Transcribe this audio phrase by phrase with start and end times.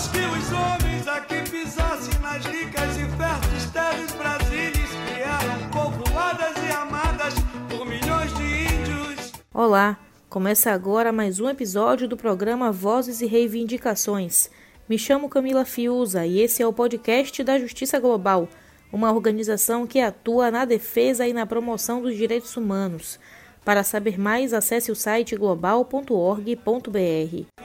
[0.00, 6.56] Antes que os homens aqui pisassem nas ricas e férteis terras brasileiras que eram povoadas
[6.56, 7.34] e amadas
[7.68, 9.32] por milhões de índios.
[9.52, 9.98] Olá,
[10.30, 14.48] começa agora mais um episódio do programa Vozes e Reivindicações.
[14.88, 18.48] Me chamo Camila Fiuza e esse é o podcast da Justiça Global,
[18.90, 23.20] uma organização que atua na defesa e na promoção dos direitos humanos.
[23.64, 26.10] Para saber mais, acesse o site global.org.br.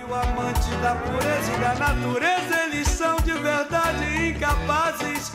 [0.08, 5.32] O amante da pureza e da natureza, eles são de verdade incapazes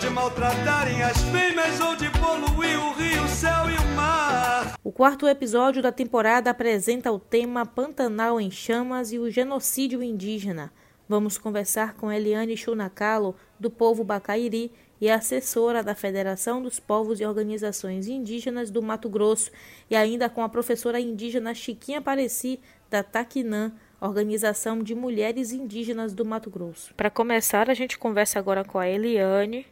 [0.00, 4.74] de maltratarem as fêmeas ou de poluir o rio, o céu e o mar.
[4.84, 10.72] O quarto episódio da temporada apresenta o tema Pantanal em Chamas e o genocídio indígena.
[11.08, 14.70] Vamos conversar com Eliane Chunacalo, do povo Bacairi,
[15.00, 19.50] e assessora da Federação dos Povos e Organizações Indígenas do Mato Grosso,
[19.88, 26.24] e ainda com a professora indígena Chiquinha Pareci, da Taquinã, Organização de Mulheres Indígenas do
[26.24, 26.94] Mato Grosso.
[26.94, 29.66] Para começar, a gente conversa agora com a Eliane.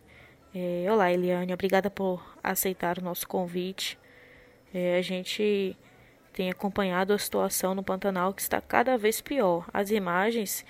[0.55, 3.99] É, olá, Eliane, obrigada por aceitar o nosso convite.
[4.75, 5.77] É, a gente
[6.33, 9.67] tem acompanhado a situação no Pantanal que está cada vez pior.
[9.73, 10.65] As imagens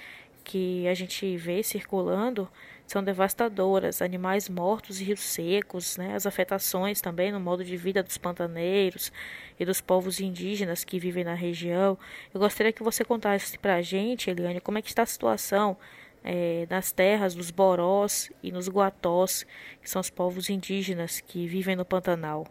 [0.45, 2.48] que a gente vê circulando
[2.87, 4.01] são devastadoras.
[4.01, 6.15] Animais mortos e rios secos, né?
[6.15, 9.12] as afetações também no modo de vida dos pantaneiros
[9.59, 11.98] e dos povos indígenas que vivem na região.
[12.33, 15.77] Eu gostaria que você contasse para a gente, Eliane, como é que está a situação
[16.23, 19.45] é, nas terras dos Borós e nos Guatós,
[19.83, 22.47] que são os povos indígenas que vivem no Pantanal.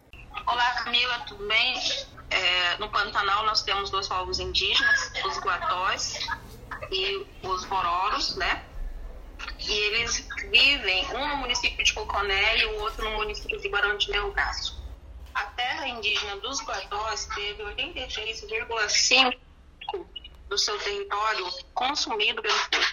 [0.47, 1.75] Olá, Camila, tudo bem?
[2.29, 6.19] É, no Pantanal nós temos dois povos indígenas, os Guatós
[6.91, 8.63] e os Bororos, né?
[9.59, 13.97] E eles vivem, um no município de Coconé e o outro no município de Barão
[13.97, 14.83] de Melgaço.
[15.33, 19.37] A terra indígena dos Guatós teve 83,5%
[20.47, 22.85] do seu território consumido pelo fogo.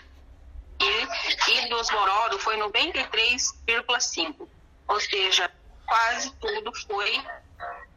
[0.80, 1.06] E,
[1.52, 4.48] e dos Bororo foi 93,5%.
[4.88, 5.50] Ou seja,
[5.86, 7.22] quase tudo foi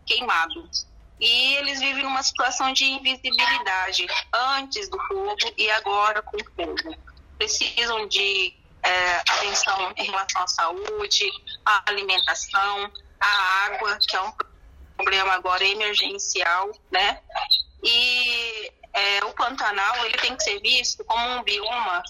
[0.05, 0.69] queimado
[1.19, 6.95] e eles vivem numa situação de invisibilidade antes do fogo e agora com o fogo.
[7.37, 8.53] Precisam de
[8.83, 11.31] é, atenção em relação à saúde,
[11.65, 14.31] à alimentação, à água, que é um
[14.95, 17.21] problema agora emergencial, né?
[17.83, 22.01] E é, o Pantanal ele tem que ser visto como um bioma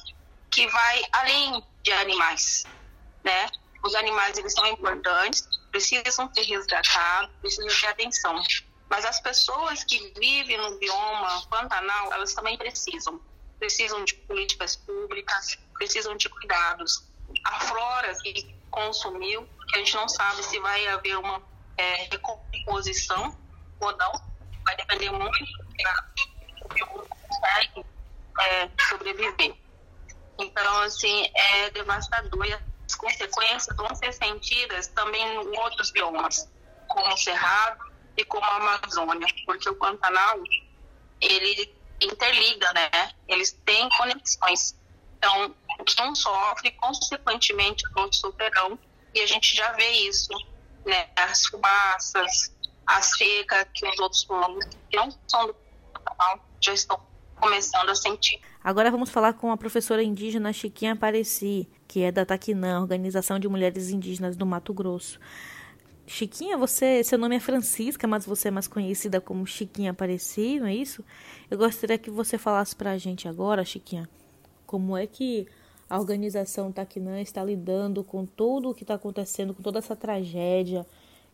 [0.52, 2.64] que vai além de animais,
[3.24, 3.50] né?
[3.84, 8.42] Os animais eles são importantes, precisam ser resgatados, precisam de atenção.
[8.90, 13.20] Mas as pessoas que vivem no bioma Pantanal, elas também precisam.
[13.60, 17.06] Precisam de políticas públicas, precisam de cuidados.
[17.44, 21.42] A flora que consumiu, que a gente não sabe se vai haver uma
[21.78, 23.38] é, recomposição
[23.80, 24.12] ou não,
[24.64, 25.40] vai depender muito
[26.62, 27.86] do que o consegue
[28.40, 29.56] é, sobreviver.
[30.38, 36.50] Então, assim, é devastador e as consequências vão ser sentidas também em outros biomas,
[36.88, 40.42] como o Cerrado, e como a Amazônia, porque o Pantanal
[41.20, 43.12] ele interliga, né?
[43.28, 44.76] Eles têm conexões.
[45.18, 45.56] Então,
[46.10, 48.78] um sofre, consequentemente, outros sofrerão,
[49.14, 50.34] e a gente já vê isso,
[50.86, 51.10] né?
[51.16, 52.54] As fumaças,
[52.86, 55.56] a seca que os outros povos que não são do
[55.94, 57.02] Pantanal já estão
[57.40, 58.40] começando a sentir.
[58.64, 63.48] Agora vamos falar com a professora indígena Chiquinha Apareci, que é da Taquinã, Organização de
[63.48, 65.20] Mulheres Indígenas do Mato Grosso.
[66.08, 70.68] Chiquinha, você, seu nome é Francisca, mas você é mais conhecida como Chiquinha Apareci, não
[70.68, 71.04] é isso?
[71.50, 74.08] Eu gostaria que você falasse para a gente agora, Chiquinha,
[74.66, 75.48] como é que
[75.90, 80.86] a organização Taquinã está lidando com tudo o que está acontecendo, com toda essa tragédia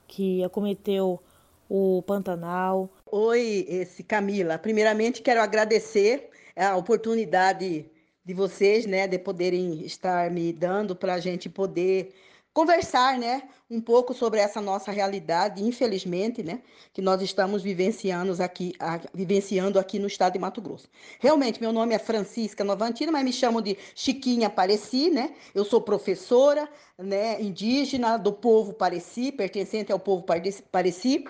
[0.08, 1.22] que acometeu
[1.70, 2.90] o Pantanal.
[3.06, 4.58] Oi, esse Camila.
[4.58, 7.86] Primeiramente quero agradecer a oportunidade
[8.26, 12.14] de vocês, né, de poderem estar me dando para a gente poder
[12.54, 16.62] conversar, né, um pouco sobre essa nossa realidade, infelizmente, né,
[16.94, 20.90] que nós estamos vivenciando aqui, a, vivenciando aqui no estado de Mato Grosso.
[21.20, 25.34] Realmente, meu nome é Francisca Novantina, mas me chamo de Chiquinha Pareci, né?
[25.56, 30.26] Eu sou professora, né, indígena do povo Pareci, pertencente ao povo
[30.72, 31.26] Pareci.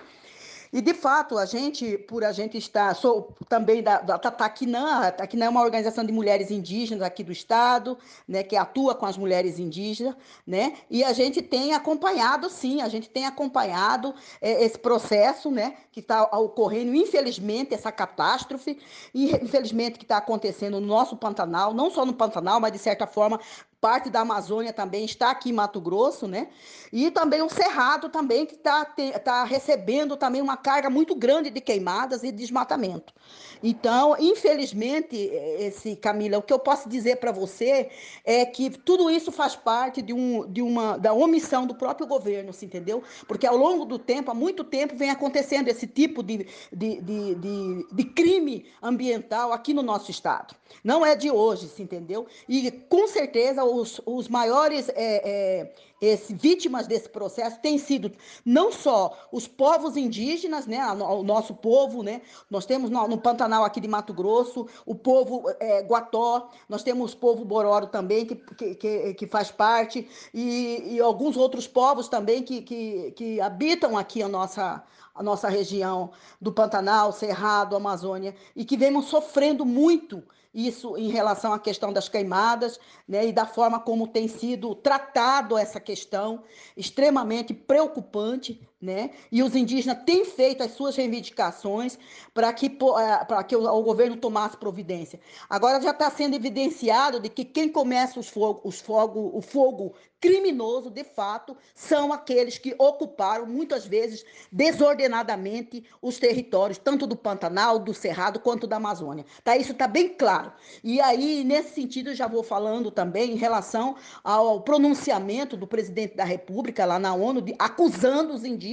[0.72, 5.12] E, de fato, a gente, por a gente estar, sou também da, da Taquinã, a
[5.12, 9.18] Taquinã é uma organização de mulheres indígenas aqui do estado, né, que atua com as
[9.18, 10.16] mulheres indígenas,
[10.46, 15.76] né, e a gente tem acompanhado, sim, a gente tem acompanhado é, esse processo, né,
[15.92, 18.78] que está ocorrendo, infelizmente, essa catástrofe,
[19.12, 23.06] e infelizmente que está acontecendo no nosso Pantanal, não só no Pantanal, mas de certa
[23.06, 23.38] forma
[23.82, 26.46] parte da Amazônia também está aqui em Mato Grosso, né?
[26.92, 31.60] E também o Cerrado também que está tá recebendo também uma carga muito grande de
[31.60, 33.12] queimadas e desmatamento.
[33.60, 37.90] Então, infelizmente, esse Camila, o que eu posso dizer para você
[38.24, 42.52] é que tudo isso faz parte de, um, de uma da omissão do próprio governo,
[42.52, 43.02] se entendeu?
[43.26, 47.34] Porque ao longo do tempo, há muito tempo, vem acontecendo esse tipo de, de, de,
[47.34, 50.54] de, de crime ambiental aqui no nosso estado.
[50.82, 52.26] Não é de hoje, se entendeu?
[52.48, 58.10] E com certeza os, os maiores é, é, esse, vítimas desse processo têm sido
[58.44, 62.22] não só os povos indígenas, né, o nosso povo, né?
[62.50, 67.12] Nós temos no, no Pantanal aqui de Mato Grosso, o povo é, Guató, nós temos
[67.12, 72.08] o povo Bororo também, que, que, que, que faz parte, e, e, alguns outros povos
[72.08, 74.82] também que, que, que habitam aqui a nossa,
[75.14, 76.10] a nossa região
[76.40, 80.22] do Pantanal, Cerrado, Amazônia, e que vemos sofrendo muito
[80.54, 82.78] isso em relação à questão das queimadas,
[83.08, 86.44] né, e da forma como tem sido tratado essa questão,
[86.76, 89.10] extremamente preocupante, né?
[89.30, 91.96] E os indígenas têm feito as suas reivindicações
[92.34, 95.20] para que, eh, para que o, o, governo tomasse providência.
[95.48, 99.94] Agora já está sendo evidenciado de que quem começa os fogo, os fogo, o fogo
[100.20, 107.76] criminoso, de fato, são aqueles que ocuparam, muitas vezes, desordenadamente, os territórios, tanto do Pantanal,
[107.80, 109.26] do Cerrado, quanto da Amazônia.
[109.42, 109.56] Tá?
[109.56, 110.52] Isso está bem claro.
[110.84, 116.24] E aí, nesse sentido, já vou falando também em relação ao pronunciamento do presidente da
[116.24, 118.71] República lá na ONU, de, acusando os indígenas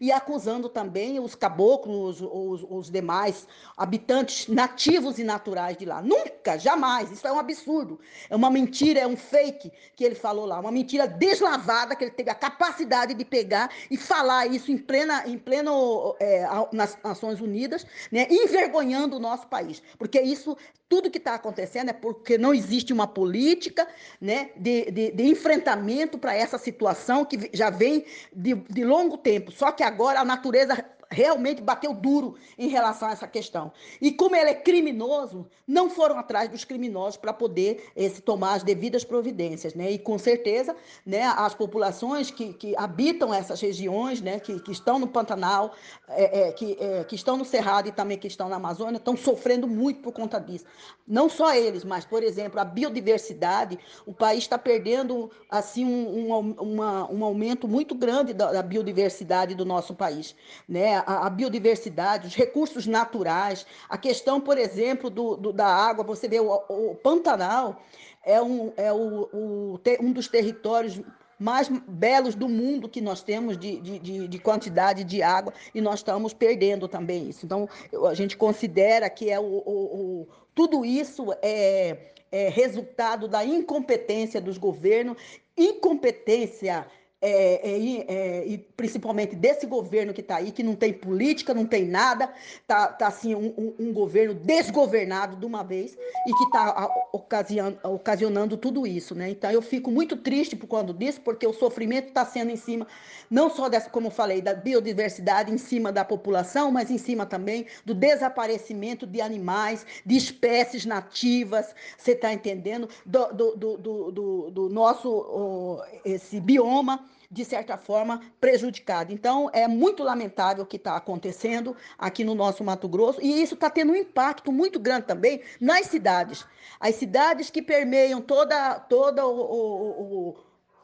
[0.00, 3.46] e acusando também os caboclos, os, os demais
[3.76, 6.00] habitantes nativos e naturais de lá.
[6.00, 7.10] Nunca, jamais.
[7.10, 7.98] Isso é um absurdo.
[8.30, 10.60] É uma mentira, é um fake que ele falou lá.
[10.60, 14.76] Uma mentira mentira deslavada que ele teve a capacidade de pegar e falar isso em
[14.76, 20.56] plena, em pleno é, nas Nações Unidas, né, envergonhando o nosso país, porque isso
[20.92, 23.88] tudo que está acontecendo é porque não existe uma política
[24.20, 29.31] né, de, de, de enfrentamento para essa situação que já vem de, de longo tempo.
[29.50, 30.74] Só que agora a natureza
[31.12, 33.72] realmente bateu duro em relação a essa questão.
[34.00, 38.62] E como ele é criminoso, não foram atrás dos criminosos para poder esse, tomar as
[38.62, 39.74] devidas providências.
[39.74, 39.92] Né?
[39.92, 40.74] E com certeza,
[41.04, 45.74] né, as populações que, que habitam essas regiões, né, que, que estão no Pantanal,
[46.08, 49.16] é, é, que, é, que estão no Cerrado e também que estão na Amazônia, estão
[49.16, 50.64] sofrendo muito por conta disso.
[51.06, 56.50] Não só eles, mas, por exemplo, a biodiversidade, o país está perdendo assim um, um,
[56.52, 60.34] uma, um aumento muito grande da, da biodiversidade do nosso país.
[60.68, 61.01] Né?
[61.06, 66.04] A, a, biodiversidade, os recursos naturais, a questão, por exemplo, do, do da água.
[66.04, 67.80] Você vê, o, o Pantanal
[68.24, 71.00] é, um, é o, o, um dos territórios
[71.38, 75.96] mais belos do mundo que nós temos de, de, de, quantidade de água e nós
[75.96, 77.44] estamos perdendo também isso.
[77.44, 77.68] Então,
[78.08, 84.40] a gente considera que é o, o, o tudo isso é, é resultado da incompetência
[84.40, 85.16] dos governos,
[85.56, 86.86] incompetência
[87.24, 91.64] é, é, é, e principalmente desse governo que está aí, que não tem política, não
[91.64, 92.32] tem nada,
[92.66, 95.96] tá, tá assim um, um, governo desgovernado de uma vez
[96.26, 99.30] e que está ocasionando, tudo isso, né?
[99.30, 102.88] Então eu fico muito triste por quando disso, porque o sofrimento está sendo em cima
[103.30, 107.24] não só dessa, como eu falei, da biodiversidade em cima da população, mas em cima
[107.24, 112.88] também do desaparecimento de animais, de espécies nativas, você está entendendo?
[113.06, 113.76] Do, do, do,
[114.10, 119.10] do, do nosso esse bioma de certa forma, prejudicado.
[119.10, 123.54] Então, é muito lamentável o que está acontecendo aqui no nosso Mato Grosso, e isso
[123.54, 126.44] está tendo um impacto muito grande também nas cidades.
[126.78, 130.36] As cidades que permeiam toda, toda o, o,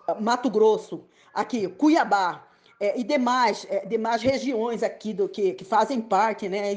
[0.09, 2.48] o Mato Grosso, aqui, Cuiabá,
[2.81, 6.77] é, e demais, é, demais regiões aqui do que, que fazem parte, né?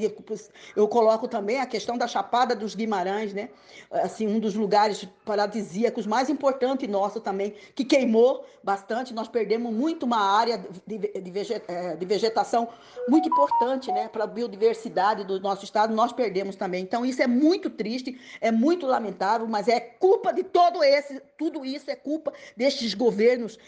[0.76, 3.50] Eu coloco também a questão da Chapada dos Guimarães, né?
[3.92, 9.14] Assim, um dos lugares paradisíacos mais importantes nosso também, que queimou bastante.
[9.14, 12.68] Nós perdemos muito uma área de, de, é, de vegetação
[13.08, 14.08] muito importante, né?
[14.08, 16.82] Para a biodiversidade do nosso estado, nós perdemos também.
[16.82, 21.64] Então, isso é muito triste, é muito lamentável, mas é culpa de todo esse, tudo
[21.64, 23.60] isso é culpa destes governos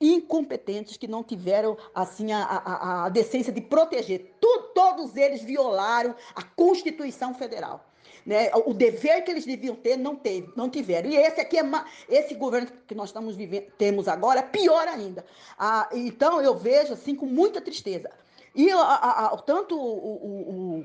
[0.00, 4.34] incompetentes que não tiveram assim a, a, a decência de proteger.
[4.40, 7.84] Tu, todos eles violaram a Constituição Federal.
[8.24, 8.50] Né?
[8.66, 11.08] O dever que eles deviam ter não teve, não tiveram.
[11.08, 11.64] E esse aqui é
[12.08, 15.24] esse governo que nós estamos vivendo, temos agora é pior ainda.
[15.56, 18.10] Ah, então eu vejo assim com muita tristeza.
[18.54, 20.84] E a, a, tanto o,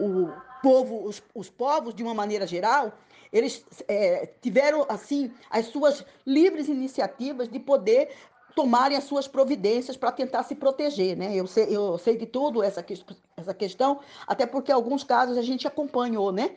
[0.00, 0.32] o, o
[0.62, 2.92] povo, os, os povos de uma maneira geral,
[3.32, 8.10] eles é, tiveram, assim, as suas livres iniciativas de poder
[8.54, 11.34] tomarem as suas providências para tentar se proteger, né?
[11.34, 12.84] Eu sei, eu sei de tudo essa,
[13.36, 16.56] essa questão, até porque alguns casos a gente acompanhou, né?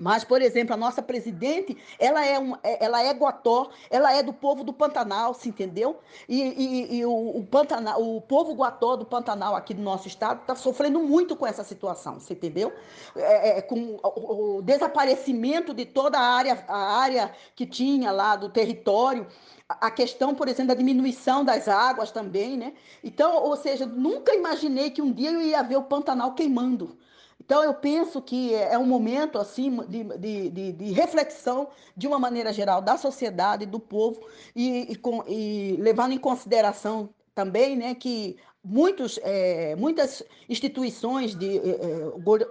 [0.00, 4.24] Mas, por exemplo, a nossa presidente, ela é, um, é, ela é guató, ela é
[4.24, 6.00] do povo do Pantanal, se entendeu?
[6.28, 10.40] E, e, e o, o, Pantanal, o povo guató do Pantanal aqui do nosso estado
[10.40, 12.72] está sofrendo muito com essa situação, se entendeu?
[13.14, 18.34] É, é, com o, o, desaparecimento de toda a área, a área que tinha lá
[18.34, 19.28] do território,
[19.68, 22.72] a questão, por exemplo, da diminuição das águas também, né?
[23.02, 26.98] Então, ou seja, nunca imaginei que um dia eu ia ver o Pantanal queimando.
[27.44, 32.52] Então, eu penso que é um momento assim de, de, de, reflexão, de uma maneira
[32.52, 34.20] geral, da sociedade, do povo,
[34.56, 41.58] e, e, com, e levando em consideração também né, que muitos, é, muitas instituições de,
[41.58, 41.80] é,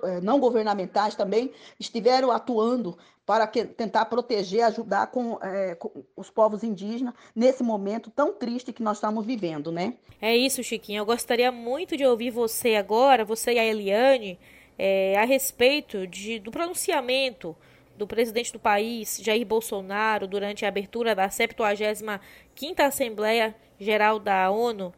[0.03, 2.95] é, não governamentais também estiveram atuando
[3.25, 8.73] para que, tentar proteger, ajudar com, é, com, os povos indígenas nesse momento tão triste
[8.73, 9.95] que nós estamos vivendo, né?
[10.21, 10.99] É isso, Chiquinha.
[10.99, 14.37] Eu gostaria muito de ouvir você agora, você e a Eliane,
[14.77, 17.55] é, a respeito de, do pronunciamento
[17.95, 22.19] do presidente do país, Jair Bolsonaro, durante a abertura da 75ª
[22.79, 24.93] Assembleia Geral da ONU,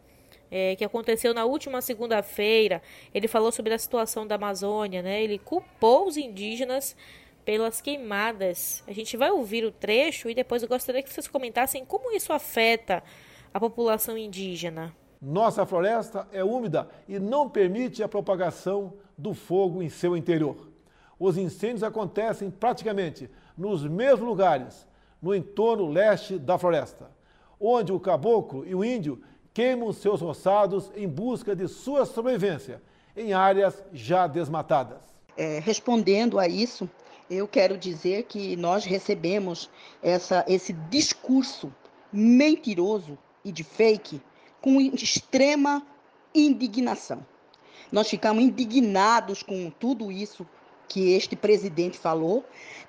[0.50, 2.82] é, que aconteceu na última segunda-feira.
[3.13, 5.22] Ele falou sobre a situação da Amazônia, né?
[5.22, 6.96] Ele culpou os indígenas
[7.44, 8.84] pelas queimadas.
[8.88, 12.32] A gente vai ouvir o trecho e depois eu gostaria que vocês comentassem como isso
[12.32, 13.03] afeta
[13.53, 14.96] a população indígena.
[15.22, 20.67] Nossa floresta é úmida e não permite a propagação do fogo em seu interior.
[21.19, 24.88] Os incêndios acontecem praticamente nos mesmos lugares,
[25.22, 27.10] no entorno leste da floresta,
[27.60, 29.22] onde o caboclo e o índio
[29.53, 32.81] queimam seus roçados em busca de sua sobrevivência
[33.15, 35.01] em áreas já desmatadas.
[35.38, 36.89] É, respondendo a isso,
[37.29, 39.69] eu quero dizer que nós recebemos
[40.03, 41.74] essa, esse discurso
[42.12, 44.22] mentiroso e de fake
[44.62, 45.86] com extrema
[46.34, 47.25] indignação.
[47.95, 50.45] Nós ficamos indignados com tudo isso
[50.85, 52.43] que este presidente falou,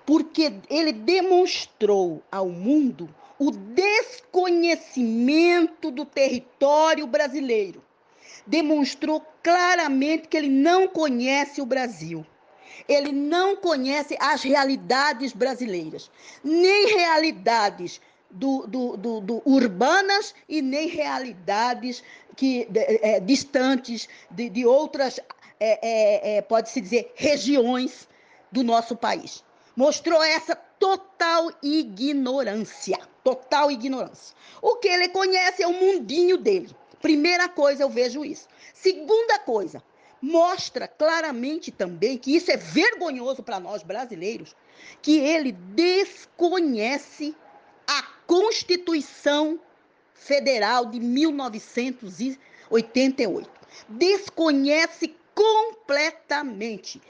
[0.04, 3.08] porque ele demonstrou ao mundo
[3.38, 7.84] o desconhecimento do território brasileiro.
[8.44, 12.26] Demonstrou claramente que ele não conhece o Brasil.
[12.88, 16.10] Ele não conhece as realidades brasileiras,
[16.42, 22.02] nem realidades do, do, do, do urbanas e nem realidades
[22.37, 25.18] que, é, distantes de, de outras,
[25.59, 28.09] é, é, é, pode-se dizer, regiões
[28.52, 29.45] do nosso país.
[29.75, 32.99] Mostrou essa total ignorância.
[33.25, 34.37] Total ignorância.
[34.62, 36.71] O que ele conhece é o mundinho dele.
[37.00, 38.49] Primeira coisa, eu vejo isso.
[38.73, 39.83] Segunda coisa,
[40.21, 44.54] mostra claramente também que isso é vergonhoso para nós brasileiros,
[45.02, 47.35] que ele desconhece
[48.26, 49.61] Constituição
[50.14, 53.50] Federal de 1988.
[53.88, 57.00] Desconhece completamente.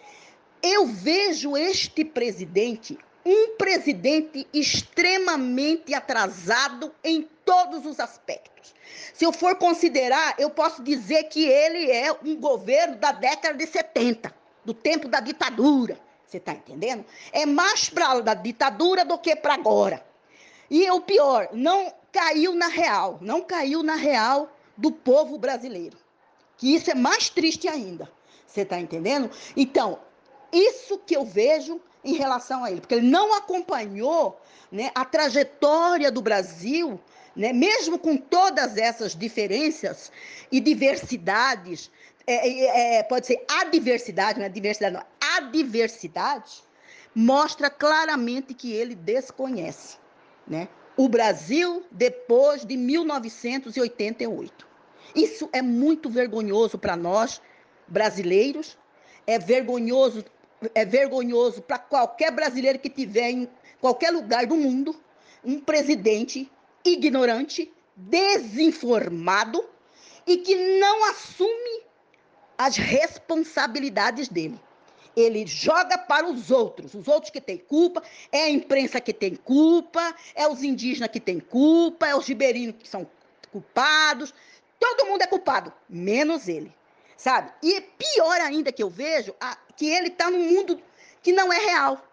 [0.63, 8.73] Eu vejo este presidente um presidente extremamente atrasado em todos os aspectos.
[9.13, 13.67] Se eu for considerar, eu posso dizer que ele é um governo da década de
[13.67, 14.33] 70,
[14.65, 15.99] do tempo da ditadura.
[16.25, 17.05] Você está entendendo?
[17.33, 20.07] É mais para a ditadura do que para agora.
[20.71, 25.97] E o pior, não caiu na real, não caiu na real do povo brasileiro.
[26.57, 28.11] Que isso é mais triste ainda.
[28.47, 29.31] Você está entendendo?
[29.57, 29.99] Então,
[30.53, 36.11] isso que eu vejo em relação a ele, porque ele não acompanhou né, a trajetória
[36.11, 37.01] do Brasil,
[37.35, 40.11] né, mesmo com todas essas diferenças
[40.51, 41.91] e diversidades,
[42.27, 45.05] é, é, é pode ser adversidade, não é diversidade, não,
[45.37, 46.63] adversidade,
[47.15, 49.99] mostra claramente que ele desconhece
[50.47, 50.69] né?
[50.97, 54.67] o Brasil depois de 1988.
[55.15, 57.41] Isso é muito vergonhoso para nós
[57.87, 58.79] brasileiros,
[59.27, 60.25] é vergonhoso,
[60.75, 63.49] é vergonhoso para qualquer brasileiro que tiver em
[63.81, 64.97] qualquer lugar do mundo
[65.45, 66.51] um presidente
[66.85, 69.63] ignorante, desinformado
[70.27, 71.83] e que não assume
[72.59, 74.59] as responsabilidades dele
[75.17, 79.35] ele joga para os outros, os outros que têm culpa, é a imprensa que tem
[79.35, 83.09] culpa, é os indígenas que têm culpa, é os ribeirinhos que são
[83.51, 84.35] culpados,
[84.79, 86.71] todo mundo é culpado, menos ele,
[87.17, 87.51] sabe?
[87.63, 90.81] E pior ainda que eu vejo, a, que ele está num mundo
[91.23, 92.07] que não é real,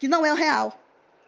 [0.00, 0.76] que não é real.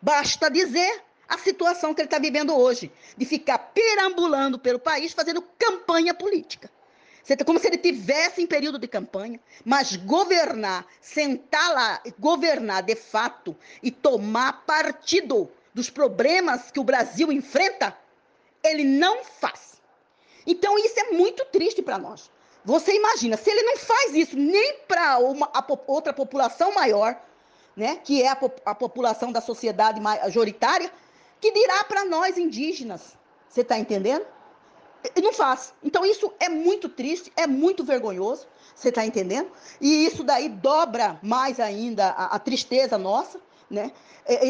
[0.02, 5.42] Basta dizer a situação que ele está vivendo hoje, de ficar perambulando pelo país fazendo
[5.58, 6.70] campanha política.
[7.34, 12.94] Tá como se ele tivesse em período de campanha, mas governar, sentar lá, governar de
[12.94, 17.96] fato e tomar partido dos problemas que o Brasil enfrenta,
[18.62, 19.80] ele não faz.
[20.46, 22.30] Então isso é muito triste para nós.
[22.64, 25.18] Você imagina, se ele não faz isso nem para
[25.86, 27.20] outra população maior,
[27.76, 30.90] né, que é a, a população da sociedade majoritária,
[31.40, 33.16] que dirá para nós indígenas.
[33.48, 34.26] Você está entendendo?
[35.22, 35.72] Não faz.
[35.82, 38.46] Então isso é muito triste, é muito vergonhoso.
[38.74, 39.50] Você está entendendo?
[39.80, 43.90] E isso daí dobra mais ainda a, a tristeza nossa, né?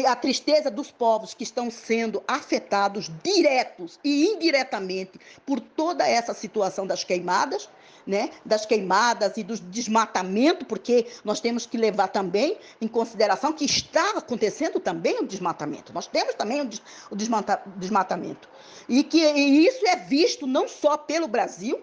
[0.07, 6.87] a tristeza dos povos que estão sendo afetados diretos e indiretamente por toda essa situação
[6.87, 7.69] das queimadas,
[8.05, 13.65] né, das queimadas e do desmatamento, porque nós temos que levar também em consideração que
[13.65, 15.93] está acontecendo também o desmatamento.
[15.93, 16.61] Nós temos também
[17.11, 17.15] o
[17.75, 18.49] desmatamento.
[18.87, 21.79] E que e isso é visto não só pelo Brasil,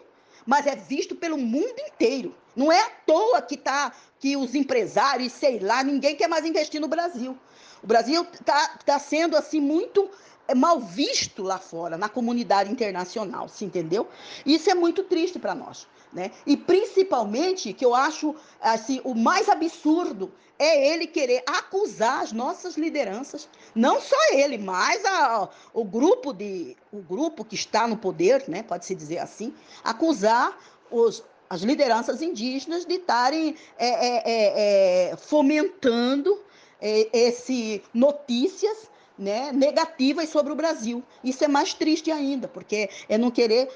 [0.47, 2.35] mas é visto pelo mundo inteiro.
[2.55, 6.81] Não é à toa que tá que os empresários, sei lá, ninguém quer mais investir
[6.81, 7.39] no Brasil.
[7.83, 10.11] O Brasil está tá sendo assim muito
[10.49, 14.09] é, mal visto lá fora, na comunidade internacional, se entendeu?
[14.45, 15.87] Isso é muito triste para nós.
[16.13, 16.31] Né?
[16.47, 22.77] E principalmente, que eu acho assim, o mais absurdo é ele querer acusar as nossas
[22.77, 28.45] lideranças, não só ele, mas a, o grupo de o grupo que está no poder,
[28.49, 30.57] né, pode se dizer assim, acusar
[30.89, 36.43] os, as lideranças indígenas de estarem é, é, é, é fomentando
[36.81, 41.03] é, esse notícias né, negativas sobre o Brasil.
[41.23, 43.69] Isso é mais triste ainda, porque é não querer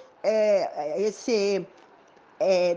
[0.96, 1.64] esse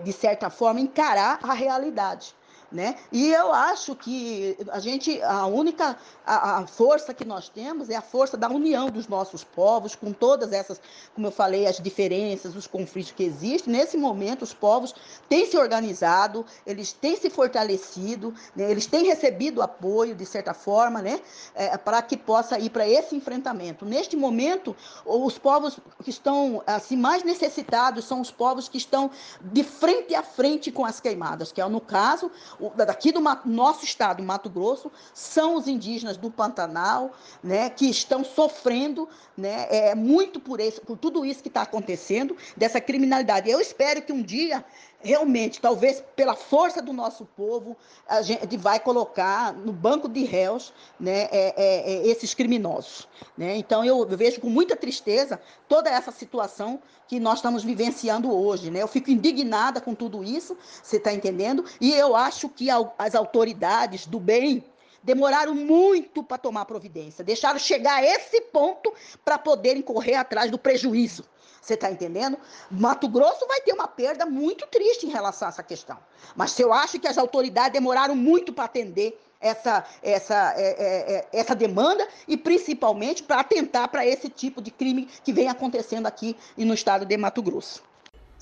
[0.03, 2.36] de certa forma, encarar a realidade.
[2.72, 2.96] Né?
[3.12, 7.98] E eu acho que a gente, a única a, a, força que nós temos é
[7.98, 10.80] a força da união dos nossos povos, com todas essas,
[11.13, 13.74] como eu falei, as diferenças, os conflitos que existem.
[13.74, 14.96] Nesse momento, os povos
[15.28, 18.72] têm se organizado, eles têm se fortalecido, né?
[18.72, 21.20] eles têm recebido apoio, de certa forma, né?
[21.54, 23.86] É, para que possa ir para esse enfrentamento.
[23.86, 24.75] Neste momento,
[25.06, 29.12] os povos que estão assim, mais necessitados são os povos que estão
[29.42, 32.32] de frente a frente com as queimadas, que é, no caso,
[32.70, 37.12] daqui do nosso estado, Mato Grosso, são os indígenas do Pantanal,
[37.44, 42.36] né, que estão sofrendo, né, é, muito por, esse, por tudo isso que está acontecendo,
[42.56, 43.50] dessa criminalidade.
[43.50, 44.63] Eu espero que um dia
[45.03, 47.75] realmente, talvez pela força do nosso povo,
[48.08, 53.08] a gente vai colocar no banco de réus né, é, é, é, esses criminosos.
[53.38, 53.55] Né?
[53.58, 58.69] Então, eu vejo com muita tristeza toda essa situação que nós estamos vivenciando hoje.
[58.69, 58.82] Né?
[58.82, 61.65] Eu fico indignada com tudo isso, você está entendendo?
[61.80, 64.63] E eu acho que as autoridades do bem
[65.04, 68.93] demoraram muito para tomar providência, deixaram chegar a esse ponto
[69.26, 71.26] para poderem correr atrás do prejuízo.
[71.62, 72.39] Você está entendendo?
[72.71, 75.97] Mato Grosso vai ter uma perda muito triste em relação a essa questão.
[76.36, 81.30] Mas eu acho que as autoridades demoraram muito para atender essa, essa, é, é, é,
[81.34, 86.36] essa demanda e principalmente para atentar para esse tipo de crime que vem acontecendo aqui
[86.58, 87.84] no estado de Mato Grosso.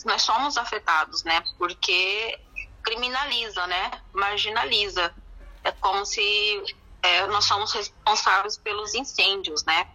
[0.06, 1.44] Nós somos afetados, né?
[1.58, 2.40] Porque
[2.84, 3.92] criminaliza, né?
[4.14, 5.14] Marginaliza.
[5.64, 6.64] É como se
[7.02, 9.88] é, nós somos responsáveis pelos incêndios, né?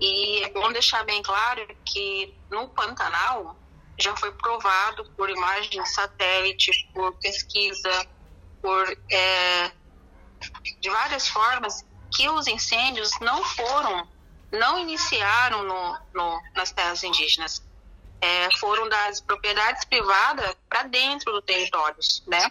[0.00, 3.56] E é bom deixar bem claro que no Pantanal
[3.98, 8.06] já foi provado por imagem de satélite, por pesquisa,
[8.62, 9.72] por é,
[10.80, 11.84] de várias formas
[12.14, 14.08] que os incêndios não foram,
[14.52, 17.62] não iniciaram no, no, nas terras indígenas,
[18.20, 22.50] é, foram das propriedades privadas para dentro do território, né?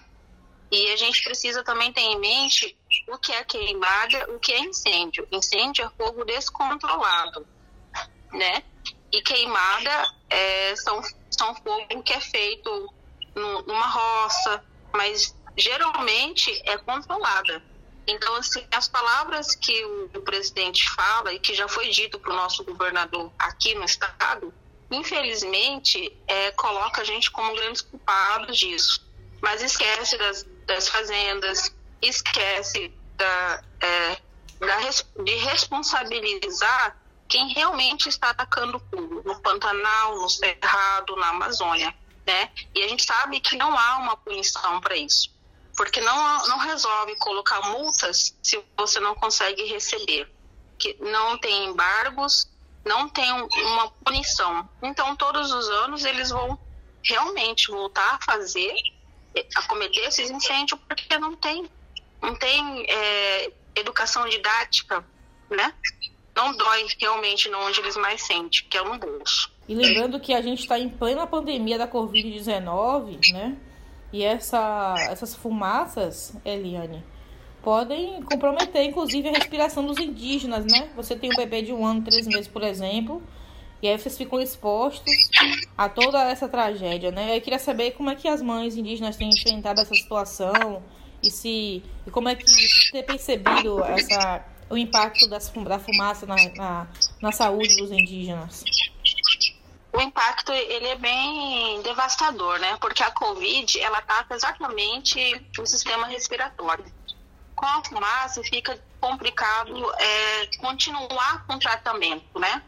[0.70, 4.60] E a gente precisa também ter em mente o que é queimada, o que é
[4.60, 5.28] incêndio.
[5.32, 7.46] Incêndio é fogo descontrolado,
[8.32, 8.64] né?
[9.12, 12.94] E queimada é, são, são fogo que é feito
[13.36, 17.64] numa roça, mas geralmente é controlada.
[18.08, 22.32] Então, assim, as palavras que o, o presidente fala e que já foi dito para
[22.32, 24.54] o nosso governador aqui no estado,
[24.90, 29.06] infelizmente, é, coloca a gente como grandes culpados disso.
[29.42, 34.18] Mas esquece das, das fazendas, esquece da, é,
[34.60, 41.94] da, de responsabilizar quem realmente está atacando fogo no Pantanal, no Cerrado, na Amazônia,
[42.26, 42.50] né?
[42.74, 45.30] E a gente sabe que não há uma punição para isso,
[45.76, 50.32] porque não, não resolve colocar multas se você não consegue receber,
[50.80, 52.50] que não tem embargos,
[52.86, 54.68] não tem uma punição.
[54.82, 56.58] Então, todos os anos eles vão
[57.04, 58.74] realmente voltar a fazer,
[59.56, 61.70] a cometer esses incêndios, porque não tem,
[62.22, 65.06] não tem é, educação didática,
[65.50, 65.74] né?
[66.38, 69.52] não dói realmente onde eles mais sentem, que é no bolso.
[69.68, 73.58] E lembrando que a gente está em plena pandemia da Covid-19, né?
[74.14, 77.04] E essa, essas fumaças, Eliane,
[77.62, 80.90] podem comprometer, inclusive, a respiração dos indígenas, né?
[80.96, 83.22] Você tem um bebê de um ano, três meses, por exemplo,
[83.82, 85.12] e aí vocês ficam expostos
[85.76, 87.36] a toda essa tragédia, né?
[87.36, 90.84] Eu queria saber como é que as mães indígenas têm enfrentado essa situação
[91.22, 96.26] e se e como é que você tem percebido essa, o impacto das, da fumaça
[96.26, 96.88] na, na,
[97.22, 98.64] na saúde dos indígenas?
[99.98, 102.78] o impacto ele é bem devastador, né?
[102.80, 106.86] Porque a Covid ela ataca exatamente o sistema respiratório.
[107.56, 112.62] Com a fumaça fica complicado é, continuar com o tratamento, né?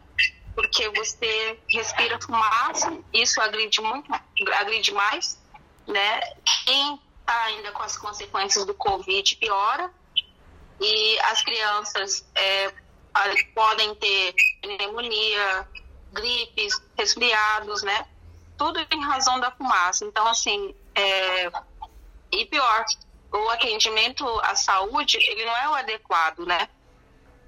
[0.56, 4.10] Porque você respira fumaça, isso agride muito,
[4.58, 5.40] agride mais,
[5.86, 6.20] né?
[6.66, 9.92] Quem está ainda com as consequências do Covid piora
[10.80, 12.74] e as crianças é,
[13.54, 15.68] podem ter pneumonia,
[16.12, 18.06] gripes, resfriados, né?
[18.58, 20.04] Tudo em razão da fumaça.
[20.04, 21.50] Então, assim, é...
[22.32, 22.84] e pior,
[23.32, 26.68] o atendimento à saúde, ele não é o adequado, né?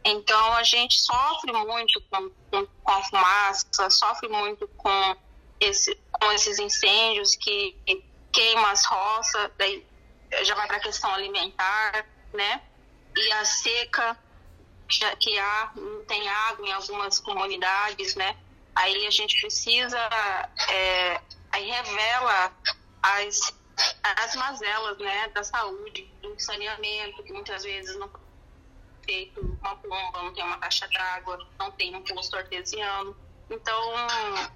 [0.04, 5.16] Então, a gente sofre muito com, com, com a fumaça, sofre muito com,
[5.60, 7.76] esse, com esses incêndios que
[8.32, 9.86] queimam as roças, daí
[10.42, 12.62] já vai para a questão alimentar, né?
[13.16, 14.16] E a seca,
[15.20, 18.36] que há, não tem água em algumas comunidades, né?
[18.74, 19.98] aí a gente precisa,
[20.70, 22.52] é, aí revela
[23.02, 23.54] as,
[24.02, 28.10] as mazelas né, da saúde, do saneamento, que muitas vezes não
[29.06, 33.16] tem uma bomba, não tem uma caixa d'água, não tem um posto artesiano.
[33.50, 33.92] Então,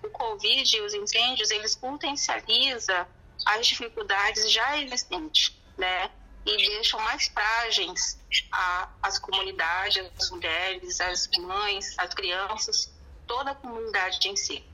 [0.02, 3.06] o Covid e os incêndios, eles potencializam
[3.46, 6.10] as dificuldades já existentes, né?
[6.44, 8.18] E deixam mais frágeis
[8.52, 12.92] a, as comunidades, as mulheres, as mães, as crianças,
[13.26, 14.64] toda a comunidade em si.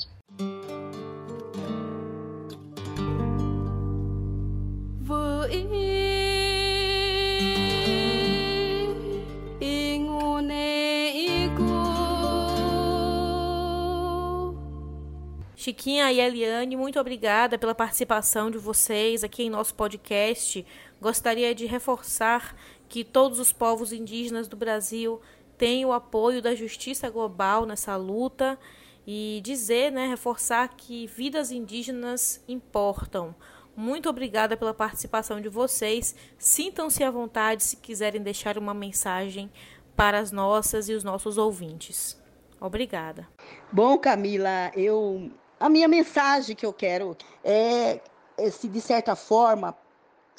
[15.63, 20.67] Chiquinha e Eliane, muito obrigada pela participação de vocês aqui em nosso podcast.
[21.01, 22.57] Gostaria de reforçar
[22.89, 25.21] que todos os povos indígenas do Brasil
[25.57, 28.59] tem o apoio da justiça global nessa luta
[29.07, 33.33] e dizer, né, reforçar que vidas indígenas importam.
[33.77, 36.13] Muito obrigada pela participação de vocês.
[36.37, 39.49] Sintam-se à vontade se quiserem deixar uma mensagem
[39.95, 42.21] para as nossas e os nossos ouvintes.
[42.61, 43.29] Obrigada.
[43.73, 45.31] Bom, Camila, eu
[45.65, 48.01] a minha mensagem que eu quero é,
[48.37, 49.77] é se de certa forma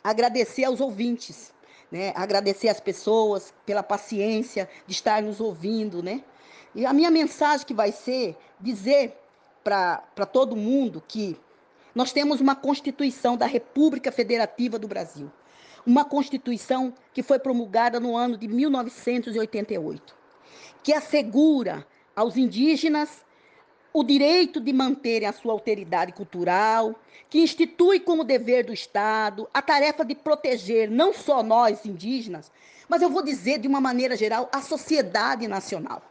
[0.04, 1.54] agradecer aos ouvintes
[1.94, 2.12] né?
[2.16, 6.24] Agradecer as pessoas pela paciência de estar nos ouvindo, né?
[6.74, 9.16] E a minha mensagem que vai ser dizer
[9.64, 11.38] para todo mundo que
[11.94, 15.32] nós temos uma Constituição da República Federativa do Brasil.
[15.86, 20.16] Uma Constituição que foi promulgada no ano de 1988,
[20.82, 23.23] que assegura aos indígenas
[23.94, 26.96] o direito de manterem a sua alteridade cultural,
[27.30, 32.52] que institui como dever do Estado a tarefa de proteger não só nós indígenas,
[32.90, 36.02] mas eu vou dizer de uma maneira geral a sociedade nacional.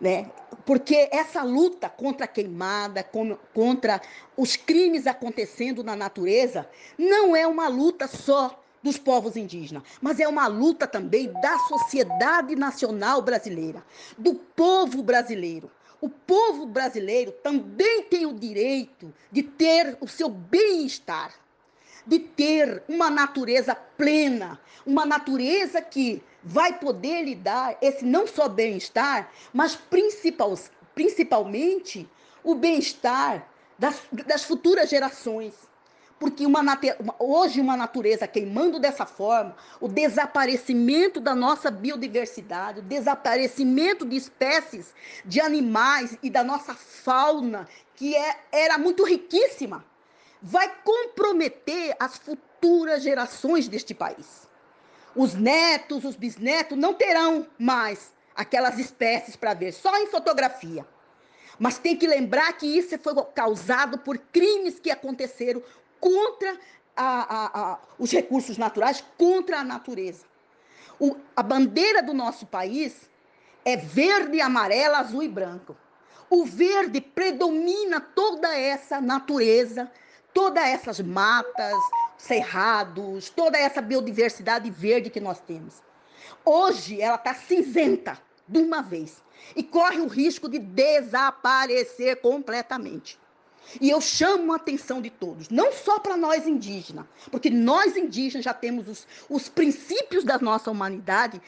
[0.00, 0.28] Né?
[0.66, 3.08] Porque essa luta contra a queimada,
[3.54, 4.02] contra
[4.36, 10.26] os crimes acontecendo na natureza, não é uma luta só dos povos indígenas, mas é
[10.28, 13.82] uma luta também da sociedade nacional brasileira,
[14.18, 15.70] do povo brasileiro
[16.04, 21.32] o povo brasileiro também tem o direito de ter o seu bem-estar,
[22.06, 28.50] de ter uma natureza plena, uma natureza que vai poder lhe dar esse não só
[28.50, 30.54] bem-estar, mas principal,
[30.94, 32.06] principalmente
[32.42, 35.54] o bem-estar das, das futuras gerações.
[36.18, 36.62] Porque uma,
[37.18, 44.94] hoje uma natureza queimando dessa forma, o desaparecimento da nossa biodiversidade, o desaparecimento de espécies
[45.24, 49.84] de animais e da nossa fauna, que é, era muito riquíssima,
[50.40, 54.48] vai comprometer as futuras gerações deste país.
[55.16, 60.86] Os netos, os bisnetos não terão mais aquelas espécies para ver, só em fotografia.
[61.58, 65.62] Mas tem que lembrar que isso foi causado por crimes que aconteceram
[66.04, 66.58] contra
[66.94, 70.26] a, a, a, os recursos naturais, contra a natureza.
[71.00, 73.08] O, a bandeira do nosso país
[73.64, 75.74] é verde, amarela, azul e branco.
[76.28, 79.90] O verde predomina toda essa natureza,
[80.34, 81.74] todas essas matas,
[82.18, 85.82] cerrados, toda essa biodiversidade verde que nós temos.
[86.44, 89.22] Hoje ela está cinzenta de uma vez
[89.56, 93.18] e corre o risco de desaparecer completamente.
[93.80, 98.44] E eu chamo a atenção de todos, não só para nós indígenas, porque nós indígenas
[98.44, 101.40] já temos os, os princípios da nossa humanidade,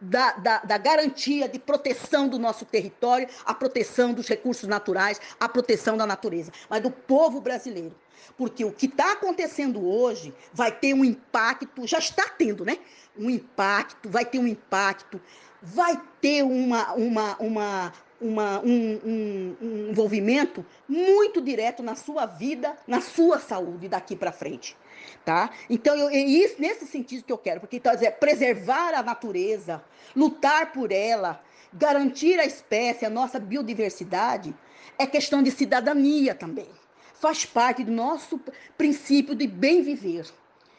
[0.00, 5.48] da, da, da, garantia de proteção do nosso território, a proteção dos recursos naturais, a
[5.48, 7.94] proteção da natureza, mas do povo brasileiro.
[8.36, 12.78] Porque o que está acontecendo hoje vai ter um impacto, já está tendo, né?
[13.18, 15.20] Um impacto, vai ter um impacto,
[15.62, 22.76] vai ter uma, uma, uma, uma, um, um, um envolvimento muito direto na sua vida,
[22.86, 24.76] na sua saúde daqui para frente.
[25.24, 25.50] Tá?
[25.68, 29.82] Então, eu, é isso, nesse sentido que eu quero, porque então, é preservar a natureza,
[30.14, 34.54] lutar por ela, garantir a espécie, a nossa biodiversidade,
[34.98, 36.68] é questão de cidadania também.
[37.14, 38.40] Faz parte do nosso
[38.76, 40.26] princípio de bem viver.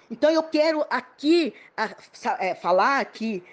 [0.09, 1.95] Então, eu quero aqui a,
[2.39, 3.43] é, falar que,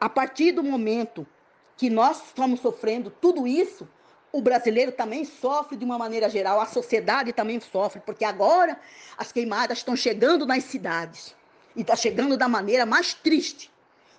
[0.00, 1.26] a partir do momento
[1.76, 3.88] que nós estamos sofrendo tudo isso,
[4.32, 8.80] o brasileiro também sofre de uma maneira geral, a sociedade também sofre, porque agora
[9.16, 11.36] as queimadas estão chegando nas cidades
[11.76, 13.70] e está chegando da maneira mais triste.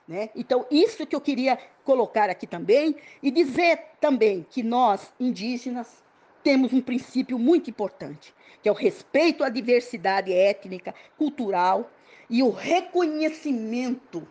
[0.08, 0.30] Né?
[0.36, 6.04] Então, isso que eu queria colocar aqui também e dizer também que nós, indígenas,
[6.44, 11.89] temos um princípio muito importante, que é o respeito à diversidade étnica, cultural
[12.30, 14.28] e o reconhecimento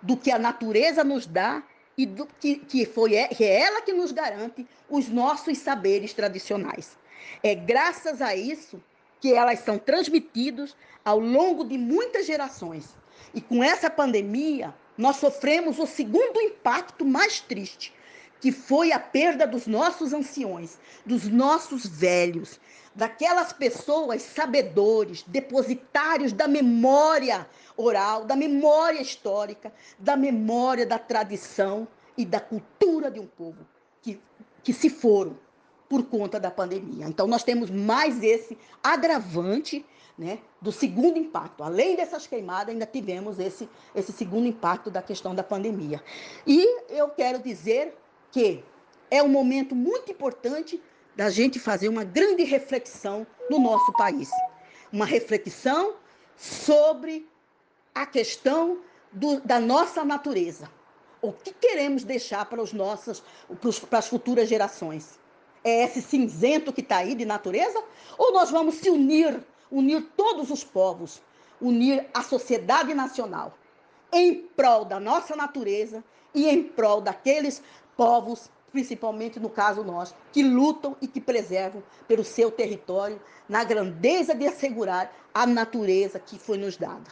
[0.00, 1.62] do que a natureza nos dá
[1.96, 6.96] e do, que, que, foi, que é ela que nos garante os nossos saberes tradicionais.
[7.42, 8.82] É graças a isso
[9.20, 12.94] que elas são transmitidos ao longo de muitas gerações.
[13.32, 17.92] E com essa pandemia, nós sofremos o segundo impacto mais triste,
[18.40, 22.60] que foi a perda dos nossos anciões, dos nossos velhos,
[22.94, 27.46] daquelas pessoas sabedores, depositários da memória
[27.76, 33.66] oral, da memória histórica, da memória da tradição e da cultura de um povo
[34.00, 34.18] que,
[34.62, 35.38] que se foram
[35.88, 37.06] por conta da pandemia.
[37.06, 39.84] Então, nós temos mais esse agravante
[40.18, 41.62] né, do segundo impacto.
[41.62, 46.02] Além dessas queimadas, ainda tivemos esse, esse segundo impacto da questão da pandemia.
[46.46, 47.94] E eu quero dizer
[48.30, 48.64] que
[49.10, 50.80] é um momento muito importante
[51.14, 54.30] da gente fazer uma grande reflexão no nosso país.
[54.92, 55.94] Uma reflexão
[56.36, 57.28] sobre
[57.94, 58.78] a questão
[59.10, 60.70] do, da nossa natureza.
[61.22, 63.22] O que queremos deixar para, os nossos,
[63.88, 65.18] para as futuras gerações?
[65.64, 67.82] É esse cinzento que está aí de natureza?
[68.18, 71.22] Ou nós vamos se unir, unir todos os povos,
[71.60, 73.56] unir a sociedade nacional
[74.12, 77.62] em prol da nossa natureza e em prol daqueles
[77.96, 84.34] povos principalmente no caso nós, que lutam e que preservam pelo seu território, na grandeza
[84.34, 87.10] de assegurar a natureza que foi nos dada.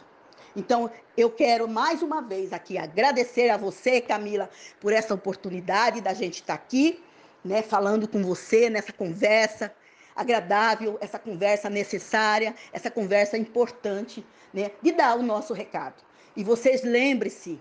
[0.55, 4.47] Então, eu quero mais uma vez aqui agradecer a você, Camila,
[4.79, 7.03] por essa oportunidade da gente estar aqui,
[7.43, 9.73] né, falando com você nessa conversa
[10.15, 15.95] agradável, essa conversa necessária, essa conversa importante, né, de dar o nosso recado.
[16.37, 17.59] E vocês lembrem-se,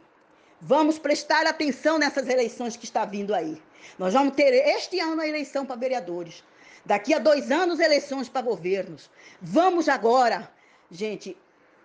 [0.67, 3.61] vamos prestar atenção nessas eleições que está vindo aí.
[3.99, 6.43] Nós vamos ter este ano a eleição para vereadores.
[6.87, 9.11] Daqui a dois anos, eleições para governos.
[9.41, 10.51] Vamos agora,
[10.91, 11.37] gente,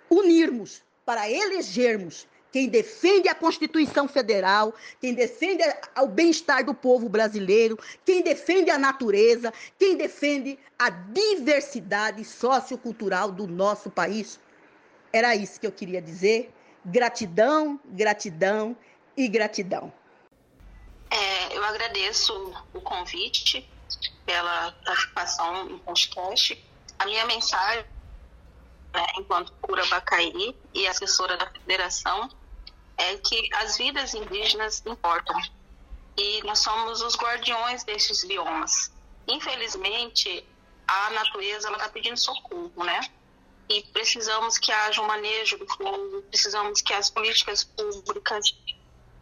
[0.10, 5.62] unirmos para elegermos quem defende a Constituição Federal, quem defende
[6.02, 13.46] o bem-estar do povo brasileiro, quem defende a natureza, quem defende a diversidade sociocultural do
[13.46, 14.40] nosso país.
[15.12, 16.52] Era isso que eu queria dizer.
[16.86, 18.76] Gratidão, gratidão
[19.16, 19.92] e gratidão.
[21.10, 23.68] É, eu agradeço o convite
[24.26, 26.64] pela participação no podcast.
[27.00, 27.86] A minha mensagem,
[28.94, 32.30] né, enquanto cura Bacairi e assessora da federação,
[32.98, 35.40] é que as vidas indígenas importam
[36.18, 38.92] e nós somos os guardiões desses biomas.
[39.28, 40.46] Infelizmente,
[40.88, 43.00] a natureza está pedindo socorro, né?
[43.70, 48.56] E precisamos que haja um manejo do fogo, precisamos que as políticas públicas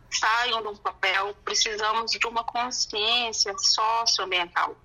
[0.10, 4.76] saiam do papel, precisamos de uma consciência socioambiental.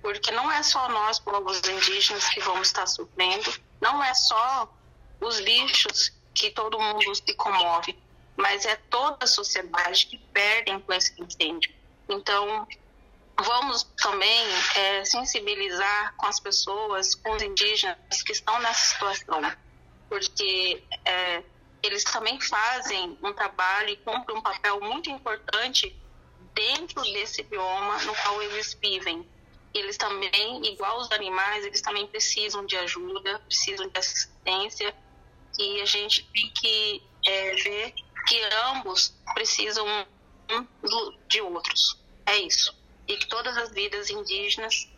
[0.00, 4.72] Porque não é só nós, povos indígenas, que vamos estar sofrendo, não é só
[5.20, 7.96] os bichos que todo mundo se comove,
[8.36, 11.72] mas é toda a sociedade que perdem com esse incêndio.
[12.08, 12.66] Então,
[13.40, 19.40] vamos também é, sensibilizar com as pessoas, com os indígenas que estão nessa situação,
[20.08, 21.42] porque é,
[21.82, 25.94] eles também fazem um trabalho e cumprem um papel muito importante
[26.54, 29.28] dentro desse bioma no qual eles vivem.
[29.74, 34.94] Eles também, igual os animais, eles também precisam de ajuda, precisam de assistência
[35.58, 37.94] e a gente tem que é, ver
[38.26, 39.86] que ambos precisam
[40.50, 40.66] um
[41.26, 41.98] de outros.
[42.26, 42.81] É isso.
[43.08, 44.88] E que todas as vidas indígenas,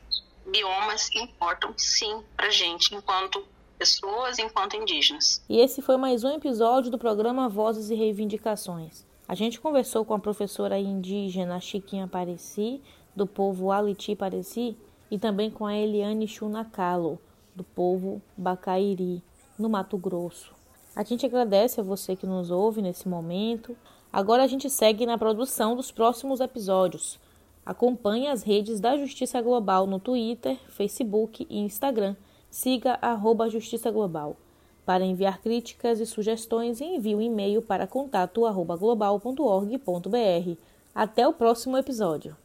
[0.47, 3.45] biomas importam sim para gente enquanto
[3.79, 5.43] pessoas enquanto indígenas.
[5.49, 9.05] E esse foi mais um episódio do programa Vozes e Reivindicações.
[9.27, 12.81] A gente conversou com a professora indígena Chiquinha Pareci,
[13.17, 14.77] do povo Aliti Pareci,
[15.11, 17.19] e também com a Eliane Chunacalo,
[17.55, 19.23] do povo Bacairi,
[19.59, 20.53] no Mato Grosso.
[20.95, 23.77] A gente agradece a você que nos ouve nesse momento.
[24.13, 27.19] Agora a gente segue na produção dos próximos episódios.
[27.65, 32.15] Acompanhe as redes da Justiça Global no Twitter, Facebook e Instagram.
[32.51, 34.37] Siga arroba Justiça Global.
[34.85, 40.59] Para enviar críticas e sugestões, envie um e-mail para contato@global.org.br.
[40.95, 42.37] Até o próximo episódio.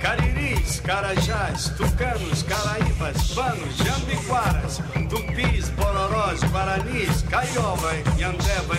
[0.00, 3.34] Cariris, Carajás, Tucanos, Caraíbas,
[3.76, 4.78] Jambiquaras,
[5.10, 8.76] Tupis, Bororós, Guaranis, Caiova, Yandeva,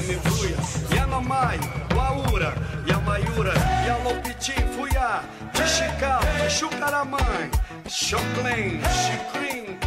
[0.96, 1.60] Yanomai,
[2.40, 2.54] Uaura,
[2.88, 3.54] Yamaiura,
[3.86, 5.22] Yalopiti, Fuyá,
[5.54, 7.18] Tixical, Chucaramã,
[7.86, 9.78] Choclen, Chicrim,